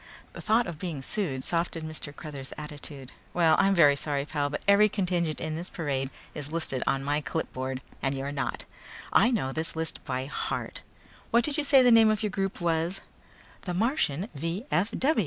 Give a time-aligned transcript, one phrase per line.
[0.33, 2.11] The thought of being sued softened Mr.
[2.11, 3.11] Cruthers' attitude.
[3.35, 7.21] "Well, I'm very sorry, pal, but every contingent in this parade is listed on my
[7.21, 8.65] clipboard and you're not.
[9.13, 10.81] I know this list by heart.
[11.29, 13.01] What did you say the name of your group was?"
[13.61, 14.65] "The Martian V.